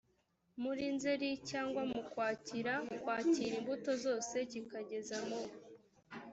muri 0.63 0.83
nzeri 0.95 1.29
cyangwa 1.49 1.81
mu 1.91 2.01
kwakira 2.11 2.73
kwakira 3.01 3.53
imbuto 3.59 3.91
zose 4.05 4.35
kikageza 4.51 5.17
mu 5.27 5.41